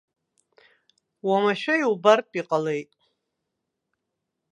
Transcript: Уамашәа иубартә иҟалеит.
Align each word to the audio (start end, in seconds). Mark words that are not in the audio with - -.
Уамашәа 1.27 1.75
иубартә 1.79 2.35
иҟалеит. 2.39 2.89